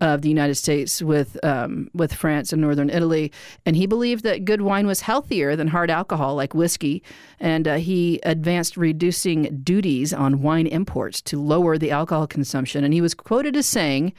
of 0.03 0.23
the 0.23 0.29
United 0.29 0.57
States 0.57 1.01
with 1.01 1.43
um, 1.45 1.89
with 1.95 2.13
France 2.13 2.53
and 2.53 2.61
northern 2.61 2.91
Italy, 2.91 3.33
and 3.65 3.77
he 3.77 3.87
believed 3.87 4.25
that 4.25 4.45
good 4.45 4.61
wine 4.61 4.87
was 4.87 5.01
healthier 5.03 5.57
than 5.57 5.69
hard 5.69 5.91
alcohol 5.91 6.35
like 6.35 6.53
whiskey, 6.53 7.03
and 7.41 7.67
uh, 7.67 7.77
he 7.77 8.21
advanced 8.25 8.77
reducing 8.77 9.61
duties 9.63 10.13
on 10.13 10.43
wine 10.43 10.48
imports 10.67 11.21
to 11.23 11.41
lower 11.41 11.77
the 11.79 11.91
alcohol 11.91 12.27
consumption. 12.27 12.85
And 12.85 12.95
he 12.95 13.01
was 13.01 13.15
quoted 13.15 13.57
as 13.57 13.67
saying, 13.67 14.13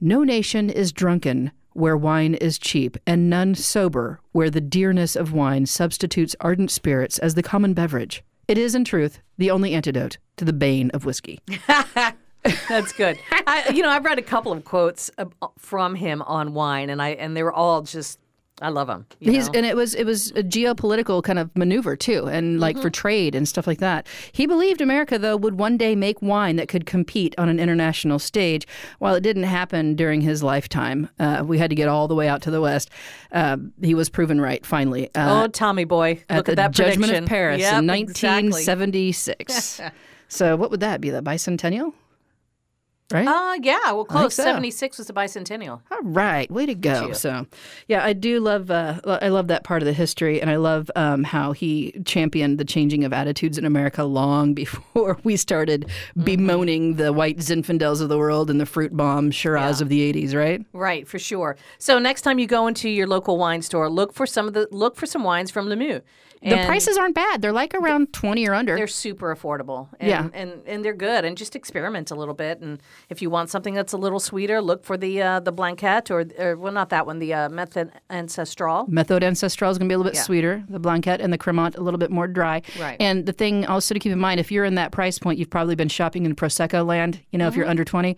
"No 0.00 0.24
nation 0.24 0.70
is 0.70 0.92
drunken." 0.92 1.52
Where 1.74 1.96
wine 1.96 2.34
is 2.34 2.58
cheap, 2.58 2.96
and 3.06 3.30
none 3.30 3.54
sober, 3.54 4.18
where 4.32 4.50
the 4.50 4.60
dearness 4.60 5.14
of 5.14 5.32
wine 5.32 5.66
substitutes 5.66 6.34
ardent 6.40 6.72
spirits 6.72 7.20
as 7.20 7.34
the 7.34 7.42
common 7.42 7.72
beverage. 7.72 8.24
It 8.48 8.58
is, 8.58 8.74
in 8.74 8.84
truth, 8.84 9.20
the 9.36 9.50
only 9.52 9.74
antidote 9.74 10.18
to 10.38 10.44
the 10.44 10.52
bane 10.52 10.90
of 10.90 11.04
whiskey. 11.04 11.38
That's 12.68 12.92
good. 12.92 13.18
I, 13.46 13.70
you 13.74 13.82
know, 13.82 13.90
I've 13.90 14.04
read 14.04 14.18
a 14.18 14.22
couple 14.22 14.52
of 14.52 14.64
quotes 14.64 15.10
uh, 15.18 15.26
from 15.58 15.94
him 15.94 16.22
on 16.22 16.54
wine, 16.54 16.90
and 16.90 17.02
I 17.02 17.10
and 17.10 17.36
they 17.36 17.42
were 17.42 17.52
all 17.52 17.82
just. 17.82 18.18
I 18.60 18.70
love 18.70 18.88
him. 18.88 19.06
He's 19.20 19.46
know? 19.46 19.52
and 19.58 19.66
it 19.66 19.76
was 19.76 19.94
it 19.94 20.04
was 20.04 20.30
a 20.32 20.42
geopolitical 20.42 21.22
kind 21.22 21.38
of 21.38 21.54
maneuver 21.56 21.94
too, 21.96 22.26
and 22.26 22.58
like 22.58 22.74
Mm-hmm. 22.76 22.82
for 22.82 22.90
trade 22.90 23.34
and 23.34 23.48
stuff 23.48 23.66
like 23.66 23.78
that. 23.78 24.06
He 24.32 24.46
believed 24.46 24.80
America 24.80 25.18
though 25.18 25.36
would 25.36 25.58
one 25.58 25.76
day 25.76 25.94
make 25.94 26.20
wine 26.20 26.56
that 26.56 26.68
could 26.68 26.84
compete 26.86 27.34
on 27.38 27.48
an 27.48 27.60
international 27.60 28.18
stage. 28.18 28.66
While 28.98 29.14
it 29.14 29.20
didn't 29.22 29.44
happen 29.44 29.94
during 29.94 30.20
his 30.20 30.42
lifetime, 30.42 31.08
uh, 31.20 31.44
we 31.46 31.58
had 31.58 31.70
to 31.70 31.76
get 31.76 31.88
all 31.88 32.08
the 32.08 32.14
way 32.14 32.28
out 32.28 32.42
to 32.42 32.50
the 32.50 32.60
west. 32.60 32.90
Uh, 33.32 33.56
he 33.80 33.94
was 33.94 34.08
proven 34.10 34.40
right 34.40 34.64
finally. 34.66 35.06
Uh, 35.14 35.44
oh, 35.44 35.48
Tommy 35.48 35.84
boy, 35.84 36.22
at 36.28 36.36
look 36.38 36.46
the 36.46 36.52
at 36.52 36.56
that 36.56 36.70
Judgment 36.72 36.98
prediction. 37.12 37.24
of 37.24 37.28
Paris 37.28 37.60
Yep, 37.60 37.78
in 37.78 37.90
exactly. 37.90 38.50
1976. 38.50 39.80
so 40.28 40.56
what 40.56 40.70
would 40.70 40.80
that 40.80 41.00
be? 41.00 41.10
The 41.10 41.22
bicentennial, 41.22 41.92
right? 43.12 43.26
Uh, 43.26 43.58
yeah, 43.62 43.92
well, 43.92 44.04
close. 44.04 44.34
so. 44.34 44.42
Seventy 44.42 44.70
six 44.70 44.98
was 44.98 45.06
the 45.06 45.12
bicentennial. 45.12 45.80
All 45.90 46.02
right, 46.02 46.50
way 46.50 46.66
to 46.66 46.74
go! 46.74 47.12
So, 47.12 47.46
yeah, 47.86 48.04
I 48.04 48.12
do 48.12 48.40
love. 48.40 48.70
Uh, 48.70 49.00
I 49.04 49.28
love 49.28 49.48
that 49.48 49.64
part 49.64 49.82
of 49.82 49.86
the 49.86 49.92
history, 49.92 50.40
and 50.40 50.50
I 50.50 50.56
love 50.56 50.90
um, 50.96 51.24
how 51.24 51.52
he 51.52 51.92
championed 52.04 52.58
the 52.58 52.64
changing 52.64 53.04
of 53.04 53.12
attitudes 53.12 53.58
in 53.58 53.64
America 53.64 54.04
long 54.04 54.54
before 54.62 55.18
we 55.24 55.36
started 55.36 55.90
bemoaning 56.22 56.96
the 56.96 57.12
white 57.12 57.38
Zinfandels 57.38 58.00
of 58.00 58.08
the 58.08 58.18
world 58.18 58.50
and 58.50 58.60
the 58.60 58.66
fruit 58.66 58.96
bomb 58.96 59.30
Shiraz 59.30 59.80
of 59.80 59.88
the 59.88 60.12
'80s. 60.12 60.34
Right? 60.34 60.64
Right, 60.72 61.06
for 61.08 61.18
sure. 61.18 61.56
So 61.78 61.98
next 61.98 62.22
time 62.22 62.38
you 62.38 62.46
go 62.46 62.66
into 62.66 62.88
your 62.88 63.06
local 63.06 63.38
wine 63.38 63.62
store, 63.62 63.88
look 63.88 64.12
for 64.12 64.26
some 64.26 64.46
of 64.48 64.54
the 64.54 64.68
look 64.70 64.96
for 64.96 65.06
some 65.06 65.24
wines 65.24 65.50
from 65.50 65.66
Limoux. 65.66 66.02
The 66.40 66.62
prices 66.66 66.96
aren't 66.96 67.16
bad; 67.16 67.42
they're 67.42 67.52
like 67.52 67.74
around 67.74 68.12
twenty 68.12 68.46
or 68.48 68.54
under. 68.54 68.76
They're 68.76 68.86
super 68.86 69.34
affordable. 69.34 69.88
And, 69.98 70.08
Yeah. 70.08 70.28
and 70.32 70.62
and 70.66 70.84
they're 70.84 70.94
good. 70.94 71.24
And 71.24 71.36
just 71.36 71.56
experiment 71.56 72.12
a 72.12 72.14
little 72.14 72.34
bit. 72.34 72.60
And 72.60 72.80
if 73.08 73.22
you 73.22 73.30
want 73.30 73.50
something 73.50 73.74
that's 73.74 73.92
a 73.92 73.96
little 73.96 74.20
sweeter, 74.20 74.60
look 74.60 74.84
for 74.84 74.96
the 74.96 75.22
uh, 75.22 75.40
the 75.40 75.52
Blanquette 75.52 76.10
or, 76.10 76.24
or 76.38 76.56
well, 76.56 76.72
not 76.72 76.90
that 76.90 77.06
one, 77.06 77.18
the 77.18 77.32
uh, 77.34 77.48
Method 77.48 77.90
Ancestral. 78.10 78.86
Methode 78.86 79.22
Ancestral 79.22 79.70
is 79.70 79.78
going 79.78 79.88
to 79.88 79.92
be 79.92 79.94
a 79.94 79.98
little 79.98 80.10
bit 80.10 80.16
Yeah. 80.16 80.22
sweeter. 80.22 80.64
The 80.68 80.78
Blanquette 80.78 81.20
and 81.20 81.32
the 81.32 81.38
Cremant 81.38 81.76
a 81.76 81.80
little 81.80 81.98
bit 81.98 82.10
more 82.10 82.26
dry. 82.28 82.62
Right. 82.78 82.96
And 83.00 83.26
the 83.26 83.32
thing 83.32 83.64
also 83.66 83.94
to 83.94 84.00
keep 84.00 84.12
in 84.12 84.18
mind, 84.18 84.40
if 84.40 84.50
you're 84.52 84.64
in 84.64 84.74
that 84.76 84.92
price 84.92 85.18
point, 85.18 85.38
you've 85.38 85.50
probably 85.50 85.74
been 85.74 85.88
shopping 85.88 86.24
in 86.26 86.34
Prosecco 86.34 86.84
land. 86.86 87.20
You 87.30 87.38
know, 87.38 87.46
if 87.46 87.52
Mm-hmm. 87.52 87.60
you're 87.60 87.68
under 87.68 87.84
20, 87.84 88.16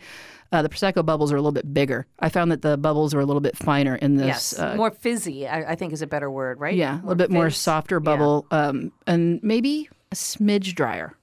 uh, 0.52 0.62
the 0.62 0.68
Prosecco 0.68 1.06
bubbles 1.06 1.32
are 1.32 1.36
a 1.36 1.40
little 1.40 1.52
bit 1.52 1.72
bigger. 1.72 2.06
I 2.18 2.28
found 2.28 2.50
that 2.50 2.62
the 2.62 2.76
bubbles 2.76 3.14
are 3.14 3.20
a 3.20 3.24
little 3.24 3.40
bit 3.40 3.56
finer 3.56 3.94
in 3.94 4.16
this. 4.16 4.26
Yes, 4.26 4.58
uh, 4.58 4.74
more 4.76 4.90
fizzy. 4.90 5.46
I, 5.46 5.72
I 5.72 5.74
think 5.76 5.92
is 5.92 6.02
a 6.02 6.06
better 6.08 6.30
word, 6.30 6.58
right? 6.58 6.74
yeah, 6.74 6.96
a 6.96 7.02
little 7.02 7.14
bit 7.14 7.30
more 7.30 7.50
softer 7.50 8.00
bubble, 8.00 8.46
um, 8.50 8.90
and 9.06 9.40
maybe 9.44 9.88
a 10.10 10.14
smidge 10.16 10.74
drier 10.74 11.14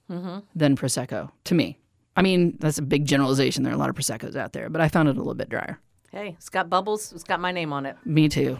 than 0.54 0.76
Prosecco 0.76 1.30
to 1.44 1.54
me. 1.54 1.76
I 2.18 2.22
mean, 2.22 2.56
that's 2.58 2.78
a 2.78 2.82
big 2.82 3.04
generalization. 3.06 3.62
There 3.62 3.72
are 3.72 3.76
a 3.76 3.78
lot 3.78 3.90
of 3.90 3.94
Proseccos 3.94 4.34
out 4.34 4.52
there, 4.52 4.68
but 4.68 4.80
I 4.80 4.88
found 4.88 5.08
it 5.08 5.14
a 5.14 5.20
little 5.20 5.34
bit 5.34 5.48
drier. 5.48 5.78
Hey, 6.10 6.34
it's 6.36 6.48
got 6.48 6.68
bubbles. 6.68 7.12
It's 7.12 7.22
got 7.22 7.38
my 7.38 7.52
name 7.52 7.72
on 7.72 7.86
it. 7.86 7.96
Me 8.04 8.28
too. 8.28 8.58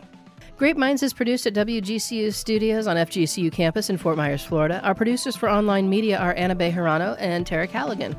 Grape 0.56 0.76
Minds 0.76 1.02
is 1.02 1.12
produced 1.12 1.44
at 1.44 1.54
WGCU 1.54 2.32
Studios 2.32 2.86
on 2.86 2.94
FGCU 2.94 3.50
campus 3.50 3.90
in 3.90 3.98
Fort 3.98 4.16
Myers, 4.16 4.44
Florida. 4.44 4.80
Our 4.84 4.94
producers 4.94 5.34
for 5.34 5.50
online 5.50 5.88
media 5.88 6.18
are 6.18 6.34
Anna 6.34 6.54
Bejarano 6.54 7.16
and 7.18 7.44
Tara 7.44 7.66
Callaghan. 7.66 8.16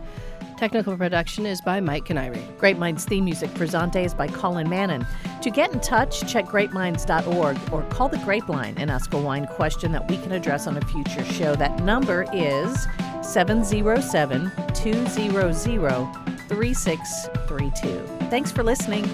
Technical 0.59 0.97
production 0.97 1.45
is 1.45 1.61
by 1.61 1.79
Mike 1.79 2.03
Canary. 2.03 2.45
Grape 2.57 2.77
Minds 2.77 3.05
theme 3.05 3.23
music 3.23 3.49
for 3.51 3.65
Zante 3.65 4.03
is 4.03 4.13
by 4.13 4.27
Colin 4.27 4.67
Mannon. 4.67 5.07
To 5.41 5.49
get 5.49 5.71
in 5.71 5.79
touch, 5.79 6.29
check 6.29 6.47
grapeminds.org 6.47 7.57
or 7.71 7.83
call 7.83 8.09
the 8.09 8.17
Grape 8.17 8.49
Line 8.49 8.75
and 8.77 8.91
ask 8.91 9.13
a 9.13 9.17
wine 9.17 9.47
question 9.47 9.93
that 9.93 10.09
we 10.09 10.17
can 10.17 10.33
address 10.33 10.67
on 10.67 10.75
a 10.75 10.81
future 10.81 11.23
show. 11.23 11.55
That 11.55 11.81
number 11.83 12.25
is 12.33 12.87
707 13.21 14.51
200 14.73 15.53
3632. 16.49 18.27
Thanks 18.29 18.51
for 18.51 18.61
listening. 18.61 19.05